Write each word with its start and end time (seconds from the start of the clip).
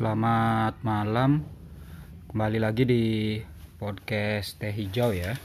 Selamat 0.00 0.80
malam. 0.80 1.44
Kembali 2.32 2.56
lagi 2.56 2.88
di 2.88 3.04
podcast 3.76 4.56
Teh 4.56 4.72
Hijau 4.72 5.12
ya. 5.12 5.36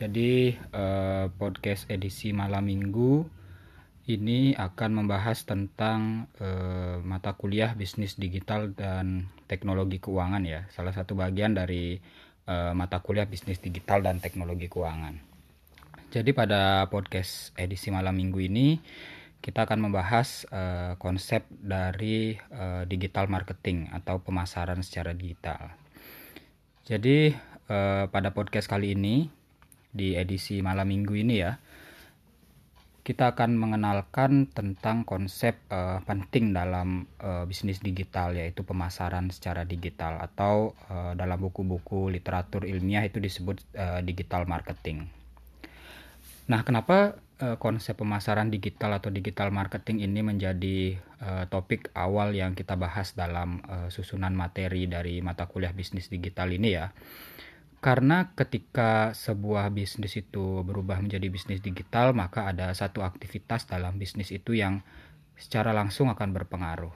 Jadi 0.00 0.56
eh, 0.56 1.26
podcast 1.36 1.84
edisi 1.92 2.32
malam 2.32 2.72
Minggu 2.72 3.28
ini 4.08 4.56
akan 4.56 5.04
membahas 5.04 5.44
tentang 5.44 6.24
eh, 6.40 7.04
mata 7.04 7.36
kuliah 7.36 7.76
bisnis 7.76 8.16
digital 8.16 8.72
dan 8.72 9.28
teknologi 9.44 10.00
keuangan 10.00 10.40
ya. 10.48 10.64
Salah 10.72 10.96
satu 10.96 11.12
bagian 11.12 11.52
dari 11.52 12.00
eh, 12.48 12.72
mata 12.72 13.04
kuliah 13.04 13.28
bisnis 13.28 13.60
digital 13.60 14.00
dan 14.00 14.24
teknologi 14.24 14.72
keuangan. 14.72 15.20
Jadi 16.16 16.32
pada 16.32 16.88
podcast 16.88 17.52
edisi 17.60 17.92
malam 17.92 18.16
Minggu 18.16 18.40
ini 18.40 18.80
kita 19.40 19.68
akan 19.68 19.88
membahas 19.88 20.44
uh, 20.50 20.94
konsep 20.98 21.46
dari 21.50 22.34
uh, 22.50 22.82
digital 22.88 23.30
marketing 23.30 23.88
atau 23.94 24.18
pemasaran 24.18 24.82
secara 24.82 25.14
digital. 25.14 25.72
Jadi 26.86 27.34
uh, 27.70 28.10
pada 28.10 28.34
podcast 28.34 28.66
kali 28.66 28.94
ini 28.94 29.30
di 29.90 30.18
edisi 30.18 30.60
malam 30.60 30.90
minggu 30.90 31.14
ini 31.14 31.34
ya, 31.40 31.58
kita 33.06 33.38
akan 33.38 33.54
mengenalkan 33.54 34.50
tentang 34.50 35.06
konsep 35.06 35.54
uh, 35.70 36.02
penting 36.02 36.50
dalam 36.50 37.06
uh, 37.22 37.46
bisnis 37.46 37.78
digital 37.78 38.34
yaitu 38.34 38.66
pemasaran 38.66 39.30
secara 39.30 39.62
digital 39.62 40.18
atau 40.18 40.74
uh, 40.90 41.14
dalam 41.14 41.38
buku-buku 41.38 42.10
literatur 42.10 42.66
ilmiah 42.66 43.06
itu 43.06 43.22
disebut 43.22 43.62
uh, 43.78 44.02
digital 44.02 44.50
marketing. 44.50 45.06
Nah, 46.50 46.66
kenapa 46.66 47.14
uh, 47.42 47.56
konsep 47.60 48.00
pemasaran 48.00 48.48
digital 48.48 48.96
atau 48.96 49.12
digital 49.12 49.52
marketing 49.52 50.04
ini 50.04 50.20
menjadi 50.24 50.78
uh, 51.20 51.44
topik 51.48 51.92
awal 51.92 52.32
yang 52.32 52.56
kita 52.56 52.76
bahas 52.76 53.12
dalam 53.12 53.60
uh, 53.68 53.88
susunan 53.92 54.32
materi 54.32 54.88
dari 54.88 55.20
mata 55.20 55.44
kuliah 55.48 55.72
bisnis 55.72 56.08
digital 56.08 56.52
ini 56.52 56.68
ya? 56.76 56.92
Karena 57.84 58.32
ketika 58.32 59.12
sebuah 59.12 59.70
bisnis 59.70 60.16
itu 60.18 60.64
berubah 60.64 60.98
menjadi 60.98 61.28
bisnis 61.28 61.60
digital, 61.60 62.16
maka 62.16 62.48
ada 62.48 62.72
satu 62.72 63.04
aktivitas 63.04 63.68
dalam 63.68 64.00
bisnis 64.00 64.32
itu 64.32 64.56
yang 64.56 64.82
secara 65.36 65.76
langsung 65.76 66.08
akan 66.08 66.32
berpengaruh. 66.32 66.90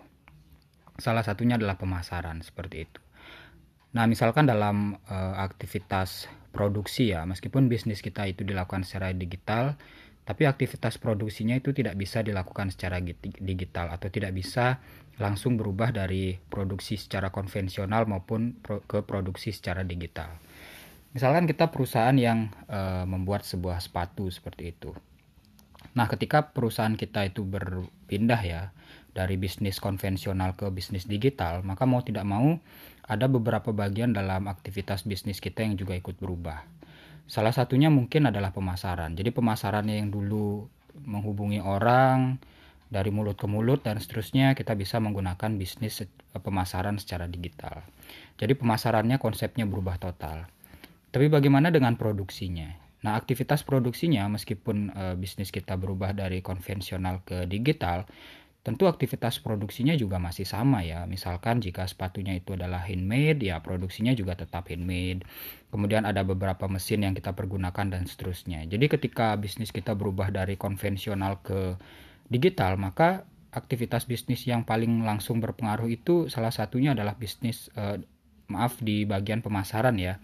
Salah 0.97 1.23
satunya 1.23 1.61
adalah 1.61 1.77
pemasaran 1.77 2.41
seperti 2.43 2.89
itu. 2.89 3.01
Nah, 3.93 4.09
misalkan 4.09 4.49
dalam 4.49 4.99
uh, 5.07 5.35
aktivitas 5.39 6.27
produksi 6.51 7.15
ya, 7.15 7.23
meskipun 7.29 7.71
bisnis 7.71 8.03
kita 8.03 8.27
itu 8.27 8.43
dilakukan 8.43 8.83
secara 8.83 9.15
digital, 9.15 9.79
tapi 10.31 10.47
aktivitas 10.47 11.03
produksinya 11.03 11.59
itu 11.59 11.75
tidak 11.75 11.99
bisa 11.99 12.23
dilakukan 12.23 12.71
secara 12.71 13.03
digital 13.43 13.91
atau 13.91 14.07
tidak 14.15 14.31
bisa 14.31 14.79
langsung 15.19 15.59
berubah 15.59 15.91
dari 15.91 16.39
produksi 16.39 16.95
secara 16.95 17.35
konvensional 17.35 18.07
maupun 18.07 18.63
ke 18.63 19.03
produksi 19.03 19.51
secara 19.51 19.83
digital. 19.83 20.39
Misalkan 21.11 21.51
kita 21.51 21.75
perusahaan 21.75 22.15
yang 22.15 22.55
uh, 22.71 23.03
membuat 23.11 23.43
sebuah 23.43 23.83
sepatu 23.83 24.31
seperti 24.31 24.71
itu. 24.71 24.95
Nah, 25.99 26.07
ketika 26.07 26.55
perusahaan 26.55 26.95
kita 26.95 27.27
itu 27.27 27.43
berpindah 27.43 28.41
ya 28.47 28.63
dari 29.11 29.35
bisnis 29.35 29.83
konvensional 29.83 30.55
ke 30.55 30.71
bisnis 30.71 31.11
digital, 31.11 31.67
maka 31.67 31.83
mau 31.91 32.07
tidak 32.07 32.23
mau 32.23 32.63
ada 33.03 33.27
beberapa 33.27 33.75
bagian 33.75 34.15
dalam 34.15 34.47
aktivitas 34.47 35.03
bisnis 35.03 35.43
kita 35.43 35.67
yang 35.67 35.75
juga 35.75 35.99
ikut 35.99 36.23
berubah. 36.23 36.63
Salah 37.31 37.55
satunya 37.55 37.95
mungkin 37.95 38.27
adalah 38.27 38.51
pemasaran. 38.51 39.15
Jadi 39.15 39.31
pemasarannya 39.31 40.03
yang 40.03 40.11
dulu 40.11 40.67
menghubungi 41.07 41.63
orang 41.63 42.43
dari 42.91 43.15
mulut 43.15 43.39
ke 43.39 43.47
mulut 43.47 43.87
dan 43.87 44.03
seterusnya 44.03 44.59
kita 44.59 44.75
bisa 44.75 44.99
menggunakan 44.99 45.55
bisnis 45.55 46.03
pemasaran 46.35 46.99
secara 46.99 47.31
digital. 47.31 47.87
Jadi 48.35 48.59
pemasarannya 48.59 49.23
konsepnya 49.23 49.63
berubah 49.63 50.03
total. 50.03 50.51
Tapi 51.15 51.31
bagaimana 51.31 51.71
dengan 51.71 51.95
produksinya? 51.95 52.67
Nah, 53.01 53.17
aktivitas 53.17 53.63
produksinya 53.65 54.29
meskipun 54.29 54.93
e, 54.93 55.05
bisnis 55.17 55.55
kita 55.55 55.79
berubah 55.79 56.13
dari 56.13 56.45
konvensional 56.45 57.25
ke 57.25 57.49
digital, 57.49 58.05
Tentu 58.61 58.85
aktivitas 58.85 59.41
produksinya 59.41 59.97
juga 59.97 60.21
masih 60.21 60.45
sama 60.45 60.85
ya. 60.85 61.09
Misalkan 61.09 61.65
jika 61.65 61.89
sepatunya 61.89 62.37
itu 62.37 62.53
adalah 62.53 62.85
handmade, 62.85 63.41
ya 63.41 63.57
produksinya 63.65 64.13
juga 64.13 64.37
tetap 64.37 64.69
handmade. 64.69 65.25
Kemudian 65.73 66.05
ada 66.05 66.21
beberapa 66.29 66.69
mesin 66.69 67.09
yang 67.09 67.17
kita 67.17 67.33
pergunakan 67.33 67.89
dan 67.89 68.05
seterusnya. 68.05 68.69
Jadi 68.69 68.93
ketika 68.93 69.33
bisnis 69.41 69.73
kita 69.73 69.97
berubah 69.97 70.29
dari 70.29 70.61
konvensional 70.61 71.41
ke 71.41 71.81
digital, 72.29 72.77
maka 72.77 73.25
aktivitas 73.49 74.05
bisnis 74.05 74.45
yang 74.45 74.69
paling 74.69 75.09
langsung 75.09 75.41
berpengaruh 75.41 75.89
itu 75.89 76.29
salah 76.29 76.53
satunya 76.53 76.93
adalah 76.93 77.17
bisnis 77.17 77.73
eh, 77.81 77.97
maaf 78.53 78.77
di 78.85 79.09
bagian 79.09 79.41
pemasaran 79.41 79.97
ya. 79.97 80.21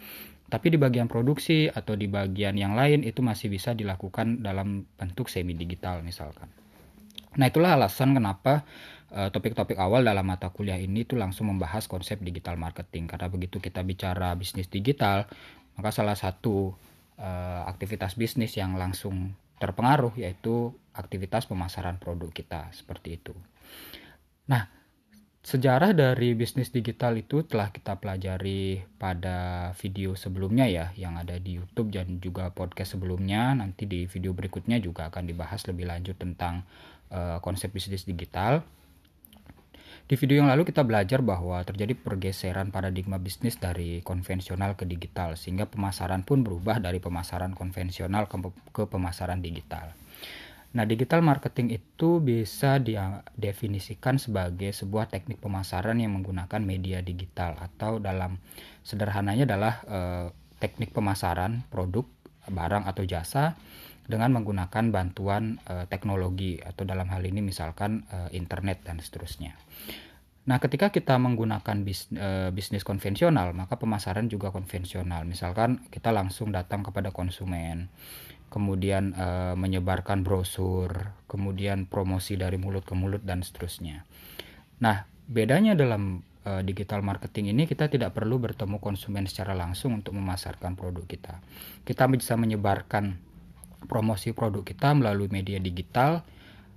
Tapi 0.47 0.77
di 0.77 0.79
bagian 0.79 1.09
produksi 1.09 1.73
atau 1.73 1.97
di 1.97 2.05
bagian 2.07 2.55
yang 2.55 2.77
lain 2.77 3.01
itu 3.03 3.25
masih 3.25 3.49
bisa 3.49 3.73
dilakukan 3.73 4.45
dalam 4.45 4.85
bentuk 5.01 5.33
semi 5.33 5.57
digital 5.57 6.05
misalkan. 6.05 6.66
Nah, 7.37 7.47
itulah 7.49 7.77
alasan 7.77 8.17
kenapa 8.17 8.65
eh, 9.13 9.29
topik-topik 9.29 9.77
awal 9.77 10.05
dalam 10.05 10.25
mata 10.27 10.49
kuliah 10.51 10.81
ini 10.81 11.05
itu 11.05 11.15
langsung 11.15 11.53
membahas 11.53 11.87
konsep 11.87 12.21
digital 12.21 12.57
marketing. 12.57 13.09
Karena 13.09 13.29
begitu 13.29 13.61
kita 13.61 13.85
bicara 13.85 14.33
bisnis 14.35 14.69
digital, 14.73 15.29
maka 15.77 15.93
salah 15.93 16.17
satu 16.17 16.73
uh, 17.21 17.63
aktivitas 17.69 18.17
bisnis 18.17 18.57
yang 18.57 18.77
langsung 18.81 19.37
terpengaruh 19.57 20.13
yaitu 20.21 20.77
aktivitas 20.93 21.49
pemasaran 21.49 21.97
produk 22.01 22.29
kita 22.33 22.73
seperti 22.73 23.21
itu. 23.21 23.33
Nah, 24.49 24.69
sejarah 25.45 25.97
dari 25.97 26.37
bisnis 26.37 26.73
digital 26.73 27.17
itu 27.17 27.45
telah 27.45 27.73
kita 27.73 28.01
pelajari 28.01 28.85
pada 29.01 29.71
video 29.81 30.13
sebelumnya 30.17 30.69
ya 30.69 30.87
yang 30.97 31.17
ada 31.17 31.41
di 31.41 31.57
YouTube 31.57 31.93
dan 31.93 32.21
juga 32.21 32.53
podcast 32.53 32.97
sebelumnya. 32.97 33.57
Nanti 33.57 33.89
di 33.89 34.05
video 34.09 34.37
berikutnya 34.37 34.81
juga 34.81 35.09
akan 35.09 35.25
dibahas 35.25 35.65
lebih 35.69 35.89
lanjut 35.89 36.17
tentang 36.21 36.65
uh, 37.11 37.39
konsep 37.43 37.71
bisnis 37.75 38.07
digital. 38.07 38.63
Di 40.07 40.15
video 40.15 40.39
yang 40.39 40.47
lalu 40.47 40.63
kita 40.63 40.87
belajar 40.87 41.19
bahwa 41.19 41.59
terjadi 41.67 41.99
pergeseran 41.99 42.71
paradigma 42.71 43.19
bisnis 43.19 43.59
dari 43.59 44.07
konvensional 44.07 44.79
ke 44.79 44.87
digital 44.87 45.35
sehingga 45.35 45.67
pemasaran 45.67 46.23
pun 46.23 46.47
berubah 46.47 46.79
dari 46.79 47.03
pemasaran 47.03 47.59
konvensional 47.59 48.31
ke, 48.31 48.39
ke 48.71 48.83
pemasaran 48.87 49.43
digital. 49.43 49.91
Nah, 50.77 50.85
digital 50.85 51.25
marketing 51.25 51.81
itu 51.81 52.21
bisa 52.21 52.77
didefinisikan 52.77 54.21
sebagai 54.21 54.77
sebuah 54.77 55.09
teknik 55.09 55.41
pemasaran 55.41 55.97
yang 55.97 56.13
menggunakan 56.15 56.61
media 56.61 57.01
digital 57.01 57.57
atau 57.57 57.97
dalam 57.97 58.37
sederhananya 58.85 59.49
adalah 59.49 59.75
eh, 59.89 60.27
teknik 60.61 60.93
pemasaran 60.93 61.65
produk, 61.73 62.05
barang 62.47 62.85
atau 62.87 63.03
jasa 63.03 63.57
dengan 64.07 64.35
menggunakan 64.39 64.95
bantuan 64.95 65.59
uh, 65.67 65.85
teknologi 65.91 66.59
atau 66.63 66.87
dalam 66.87 67.11
hal 67.11 67.23
ini 67.27 67.43
misalkan 67.43 68.07
uh, 68.11 68.31
internet 68.31 68.87
dan 68.87 69.03
seterusnya. 69.03 69.59
Nah, 70.47 70.63
ketika 70.63 70.95
kita 70.95 71.19
menggunakan 71.19 71.83
bis, 71.83 72.07
uh, 72.15 72.55
bisnis 72.55 72.87
konvensional, 72.87 73.51
maka 73.51 73.83
pemasaran 73.83 74.31
juga 74.31 74.55
konvensional. 74.55 75.27
Misalkan 75.27 75.83
kita 75.91 76.15
langsung 76.15 76.55
datang 76.55 76.87
kepada 76.87 77.11
konsumen, 77.11 77.91
kemudian 78.47 79.11
uh, 79.19 79.59
menyebarkan 79.59 80.23
brosur, 80.23 81.11
kemudian 81.27 81.91
promosi 81.91 82.39
dari 82.39 82.63
mulut 82.63 82.87
ke 82.87 82.95
mulut 82.95 83.27
dan 83.27 83.43
seterusnya. 83.43 84.07
Nah, 84.79 85.03
bedanya 85.27 85.75
dalam 85.75 86.23
uh, 86.47 86.63
digital 86.63 87.03
marketing 87.03 87.51
ini 87.51 87.67
kita 87.67 87.91
tidak 87.91 88.15
perlu 88.15 88.39
bertemu 88.39 88.79
konsumen 88.79 89.27
secara 89.27 89.51
langsung 89.59 89.99
untuk 89.99 90.15
memasarkan 90.15 90.79
produk 90.79 91.03
kita. 91.11 91.43
Kita 91.83 92.07
bisa 92.07 92.39
menyebarkan 92.39 93.19
promosi 93.85 94.33
produk 94.33 94.65
kita 94.65 94.97
melalui 94.97 95.29
media 95.29 95.61
digital 95.61 96.25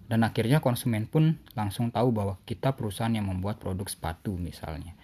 dan 0.10 0.26
akhirnya 0.26 0.60
konsumen 0.60 1.06
pun 1.06 1.38
langsung 1.54 1.94
tahu 1.94 2.10
bahwa 2.10 2.42
kita 2.44 2.74
perusahaan 2.74 3.14
yang 3.14 3.30
membuat 3.30 3.62
produk 3.62 3.86
sepatu 3.86 4.34
misalnya. 4.36 4.98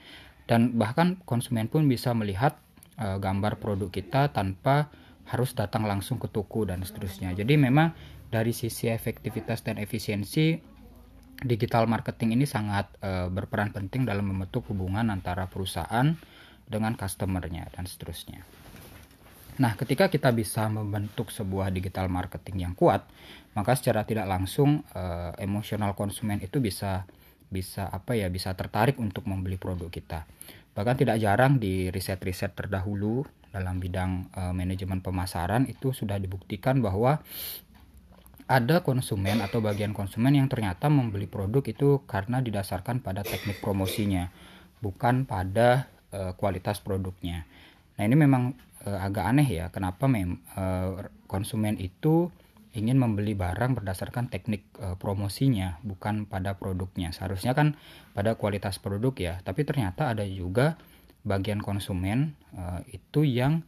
Dan 0.49 0.77
bahkan 0.81 1.21
konsumen 1.25 1.69
pun 1.69 1.85
bisa 1.85 2.11
melihat 2.17 2.57
e, 2.97 3.21
gambar 3.21 3.61
produk 3.61 3.93
kita 3.93 4.33
tanpa 4.33 4.89
harus 5.29 5.53
datang 5.53 5.85
langsung 5.85 6.17
ke 6.17 6.25
toko 6.29 6.65
dan 6.65 6.81
seterusnya. 6.81 7.33
Jadi 7.37 7.53
memang 7.57 7.93
dari 8.33 8.53
sisi 8.53 8.89
efektivitas 8.89 9.61
dan 9.61 9.77
efisiensi 9.77 10.57
digital 11.41 11.85
marketing 11.85 12.37
ini 12.41 12.49
sangat 12.49 12.89
e, 12.97 13.29
berperan 13.29 13.73
penting 13.73 14.09
dalam 14.09 14.25
membentuk 14.25 14.65
hubungan 14.73 15.13
antara 15.13 15.45
perusahaan 15.45 16.17
dengan 16.65 16.97
customernya 16.97 17.69
dan 17.73 17.85
seterusnya. 17.85 18.41
Nah, 19.55 19.79
ketika 19.79 20.11
kita 20.11 20.35
bisa 20.35 20.67
membentuk 20.67 21.31
sebuah 21.31 21.71
digital 21.71 22.11
marketing 22.11 22.67
yang 22.67 22.73
kuat, 22.75 23.07
maka 23.55 23.71
secara 23.79 24.03
tidak 24.03 24.27
langsung 24.27 24.83
uh, 24.91 25.31
emosional 25.39 25.95
konsumen 25.95 26.43
itu 26.43 26.59
bisa 26.59 27.07
bisa 27.47 27.87
apa 27.87 28.19
ya 28.19 28.27
bisa 28.27 28.51
tertarik 28.51 28.99
untuk 28.99 29.23
membeli 29.31 29.55
produk 29.55 29.87
kita. 29.87 30.27
Bahkan 30.75 30.95
tidak 30.99 31.17
jarang 31.23 31.55
di 31.55 31.87
riset-riset 31.87 32.51
terdahulu 32.51 33.23
dalam 33.55 33.79
bidang 33.79 34.27
uh, 34.35 34.51
manajemen 34.51 34.99
pemasaran 34.99 35.63
itu 35.71 35.95
sudah 35.95 36.19
dibuktikan 36.19 36.83
bahwa 36.83 37.23
ada 38.45 38.83
konsumen 38.83 39.39
atau 39.39 39.63
bagian 39.63 39.95
konsumen 39.95 40.35
yang 40.35 40.51
ternyata 40.51 40.91
membeli 40.91 41.25
produk 41.25 41.63
itu 41.63 42.03
karena 42.05 42.43
didasarkan 42.43 42.99
pada 42.99 43.23
teknik 43.23 43.63
promosinya 43.63 44.29
bukan 44.83 45.23
pada 45.23 45.87
uh, 46.11 46.35
kualitas 46.35 46.83
produknya. 46.83 47.47
Nah 47.95 48.03
ini 48.03 48.15
memang 48.19 48.53
uh, 48.85 48.99
agak 49.01 49.25
aneh 49.25 49.49
ya, 49.49 49.73
kenapa 49.73 50.05
mem 50.05 50.39
uh, 50.55 51.09
konsumen 51.25 51.75
itu 51.81 52.29
ingin 52.75 52.99
membeli 52.99 53.33
barang 53.33 53.75
berdasarkan 53.79 54.27
teknik 54.27 54.67
uh, 54.79 54.99
promosinya, 54.99 55.79
bukan 55.81 56.27
pada 56.27 56.59
produknya. 56.59 57.15
Seharusnya 57.15 57.55
kan 57.55 57.79
pada 58.11 58.35
kualitas 58.35 58.77
produk 58.77 59.15
ya, 59.15 59.33
tapi 59.41 59.63
ternyata 59.63 60.11
ada 60.11 60.23
juga 60.27 60.75
bagian 61.25 61.63
konsumen 61.63 62.37
uh, 62.53 62.85
itu 62.91 63.25
yang 63.25 63.65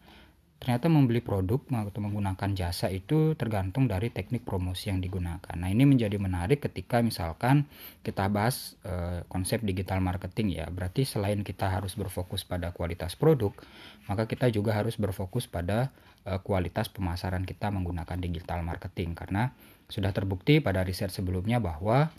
ternyata 0.57 0.89
membeli 0.89 1.21
produk 1.21 1.62
atau 1.69 2.01
menggunakan 2.01 2.50
jasa 2.57 2.89
itu 2.89 3.38
tergantung 3.38 3.86
dari 3.86 4.09
teknik 4.09 4.42
promosi 4.42 4.89
yang 4.89 4.98
digunakan. 4.98 5.54
Nah, 5.54 5.69
ini 5.69 5.86
menjadi 5.86 6.18
menarik 6.18 6.65
ketika 6.65 7.06
misalkan 7.06 7.69
kita 8.01 8.25
bahas 8.27 8.74
e, 8.81 9.21
konsep 9.30 9.62
digital 9.62 10.01
marketing 10.01 10.57
ya. 10.57 10.65
Berarti 10.74 11.06
selain 11.06 11.45
kita 11.45 11.69
harus 11.69 11.94
berfokus 11.94 12.42
pada 12.42 12.74
kualitas 12.74 13.13
produk, 13.13 13.54
maka 14.09 14.25
kita 14.25 14.50
juga 14.50 14.74
harus 14.74 14.98
berfokus 14.98 15.45
pada 15.45 15.94
e, 16.25 16.33
kualitas 16.42 16.89
pemasaran 16.89 17.45
kita 17.45 17.69
menggunakan 17.69 18.18
digital 18.18 18.65
marketing 18.65 19.13
karena 19.13 19.53
sudah 19.88 20.10
terbukti 20.10 20.57
pada 20.60 20.81
riset 20.81 21.13
sebelumnya 21.13 21.62
bahwa 21.62 22.10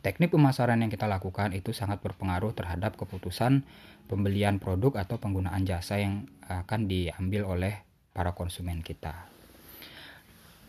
teknik 0.00 0.32
pemasaran 0.32 0.80
yang 0.80 0.88
kita 0.88 1.04
lakukan 1.06 1.52
itu 1.52 1.76
sangat 1.76 2.00
berpengaruh 2.00 2.56
terhadap 2.56 2.96
keputusan 2.96 3.62
pembelian 4.10 4.58
produk 4.58 4.98
atau 4.98 5.22
penggunaan 5.22 5.62
jasa 5.62 6.02
yang 6.02 6.26
akan 6.50 6.90
diambil 6.90 7.46
oleh 7.46 7.86
para 8.10 8.34
konsumen 8.34 8.82
kita. 8.82 9.30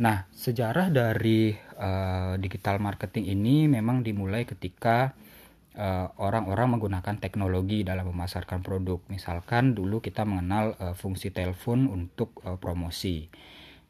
Nah, 0.01 0.25
sejarah 0.33 0.89
dari 0.89 1.54
uh, 1.78 2.38
digital 2.42 2.81
marketing 2.81 3.33
ini 3.38 3.69
memang 3.69 4.01
dimulai 4.01 4.50
ketika 4.50 5.13
eh, 5.77 6.07
orang-orang 6.18 6.68
uh, 6.68 6.72
menggunakan 6.75 7.16
teknologi 7.22 7.86
dalam 7.86 8.10
memasarkan 8.10 8.66
produk. 8.66 8.98
Misalkan 9.13 9.77
dulu 9.77 10.01
kita 10.01 10.25
mengenal 10.25 10.74
uh, 10.81 10.98
fungsi 10.98 11.30
telepon 11.30 11.86
untuk 11.86 12.34
uh, 12.42 12.57
promosi. 12.57 13.30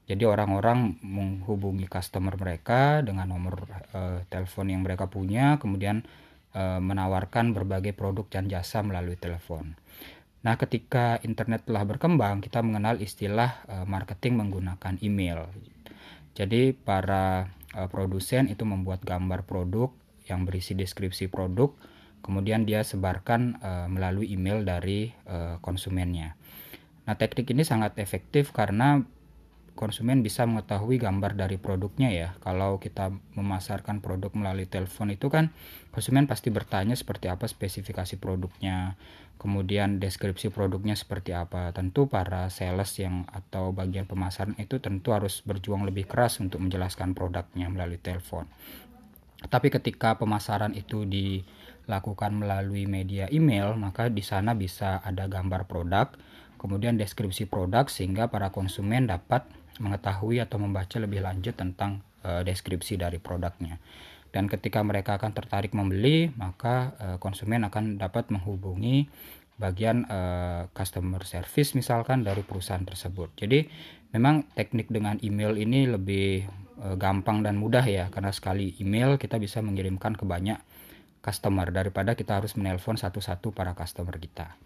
Jadi 0.10 0.24
orang-orang 0.28 0.98
menghubungi 1.06 1.86
customer 1.88 2.36
mereka 2.36 3.02
dengan 3.06 3.30
nomor 3.32 3.64
uh, 3.96 4.22
telepon 4.28 4.68
yang 4.72 4.82
mereka 4.82 5.08
punya, 5.08 5.62
kemudian 5.62 6.04
Eh, 6.52 6.82
menawarkan 6.84 7.56
berbagai 7.56 7.96
produk 7.96 8.28
dan 8.28 8.52
jasa 8.52 8.84
melalui 8.84 9.16
telepon. 9.16 9.72
Nah, 10.44 10.60
ketika 10.60 11.16
internet 11.24 11.64
telah 11.64 11.88
berkembang, 11.88 12.44
kita 12.44 12.60
mengenal 12.60 13.00
istilah 13.00 13.64
uh, 13.72 13.88
marketing 13.88 14.36
menggunakan 14.36 15.00
email. 15.00 15.48
Jadi, 16.36 16.76
para 16.76 17.48
uh, 17.72 17.88
produsen 17.88 18.52
itu 18.52 18.68
membuat 18.68 19.00
gambar 19.00 19.48
produk 19.48 19.96
yang 20.28 20.44
berisi 20.44 20.76
deskripsi 20.76 21.32
produk, 21.32 21.72
kemudian 22.20 22.68
dia 22.68 22.84
sebarkan 22.84 23.56
uh, 23.64 23.88
melalui 23.88 24.28
email 24.28 24.68
dari 24.68 25.08
uh, 25.32 25.56
konsumennya. 25.64 26.36
Nah, 27.08 27.16
teknik 27.16 27.48
ini 27.48 27.64
sangat 27.64 27.96
efektif 27.96 28.52
karena 28.52 29.08
konsumen 29.74 30.22
bisa 30.22 30.46
mengetahui 30.46 31.02
gambar 31.02 31.34
dari 31.34 31.58
produknya 31.58 32.10
ya. 32.12 32.30
Kalau 32.44 32.78
kita 32.78 33.10
memasarkan 33.34 34.04
produk 34.04 34.30
melalui 34.36 34.70
telepon 34.70 35.10
itu 35.10 35.32
kan 35.32 35.50
konsumen 35.90 36.30
pasti 36.30 36.54
bertanya 36.54 36.94
seperti 36.94 37.32
apa 37.32 37.50
spesifikasi 37.50 38.20
produknya, 38.22 39.00
kemudian 39.42 39.98
deskripsi 39.98 40.54
produknya 40.54 40.94
seperti 40.94 41.34
apa. 41.34 41.74
Tentu 41.74 42.06
para 42.06 42.46
sales 42.54 42.94
yang 43.02 43.26
atau 43.34 43.74
bagian 43.74 44.06
pemasaran 44.06 44.54
itu 44.62 44.78
tentu 44.78 45.18
harus 45.18 45.42
berjuang 45.42 45.88
lebih 45.88 46.06
keras 46.06 46.38
untuk 46.38 46.62
menjelaskan 46.62 47.18
produknya 47.18 47.66
melalui 47.72 47.98
telepon. 47.98 48.46
Tapi 49.42 49.74
ketika 49.74 50.22
pemasaran 50.22 50.78
itu 50.78 51.02
dilakukan 51.10 52.38
melalui 52.38 52.86
media 52.86 53.26
email, 53.34 53.74
maka 53.74 54.06
di 54.14 54.22
sana 54.22 54.54
bisa 54.54 55.02
ada 55.02 55.26
gambar 55.26 55.66
produk, 55.66 56.14
kemudian 56.62 56.94
deskripsi 56.94 57.50
produk 57.50 57.90
sehingga 57.90 58.30
para 58.30 58.54
konsumen 58.54 59.10
dapat 59.10 59.42
mengetahui 59.82 60.38
atau 60.38 60.62
membaca 60.62 61.02
lebih 61.02 61.26
lanjut 61.26 61.58
tentang 61.58 62.06
uh, 62.22 62.46
deskripsi 62.46 63.02
dari 63.02 63.18
produknya. 63.18 63.82
Dan 64.32 64.48
ketika 64.48 64.80
mereka 64.80 65.20
akan 65.20 65.36
tertarik 65.36 65.76
membeli, 65.76 66.32
maka 66.40 66.96
uh, 66.96 67.18
konsumen 67.20 67.68
akan 67.68 68.00
dapat 68.00 68.32
menghubungi 68.32 69.12
bagian 69.60 70.08
uh, 70.10 70.72
customer 70.74 71.22
service 71.28 71.78
misalkan 71.78 72.24
dari 72.24 72.42
perusahaan 72.42 72.82
tersebut. 72.82 73.36
Jadi 73.38 73.68
memang 74.16 74.48
teknik 74.58 74.90
dengan 74.90 75.22
email 75.22 75.54
ini 75.60 75.86
lebih 75.86 76.48
uh, 76.82 76.96
gampang 76.98 77.46
dan 77.46 77.60
mudah 77.60 77.84
ya 77.86 78.10
karena 78.10 78.32
sekali 78.34 78.74
email 78.82 79.20
kita 79.22 79.38
bisa 79.38 79.60
mengirimkan 79.62 80.18
ke 80.18 80.26
banyak 80.26 80.58
customer 81.22 81.70
daripada 81.70 82.18
kita 82.18 82.42
harus 82.42 82.58
menelpon 82.58 82.98
satu-satu 82.98 83.54
para 83.54 83.78
customer 83.78 84.18
kita. 84.18 84.58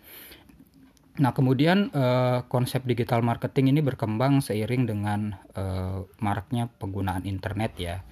Nah, 1.16 1.32
kemudian 1.32 1.96
uh, 1.96 2.44
konsep 2.52 2.84
digital 2.84 3.24
marketing 3.24 3.72
ini 3.72 3.80
berkembang 3.80 4.44
seiring 4.44 4.84
dengan 4.84 5.40
uh, 5.56 6.04
maraknya 6.20 6.68
penggunaan 6.76 7.24
internet 7.24 7.72
ya. 7.80 8.04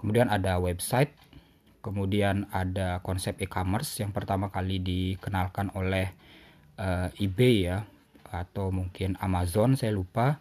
Kemudian 0.00 0.32
ada 0.32 0.56
website, 0.56 1.12
kemudian 1.84 2.48
ada 2.48 3.04
konsep 3.04 3.36
e-commerce 3.44 4.00
yang 4.00 4.16
pertama 4.16 4.48
kali 4.48 4.80
dikenalkan 4.80 5.68
oleh 5.76 6.16
uh, 6.80 7.12
eBay 7.20 7.68
ya 7.68 7.84
atau 8.32 8.72
mungkin 8.72 9.20
Amazon 9.20 9.76
saya 9.76 9.92
lupa. 9.92 10.40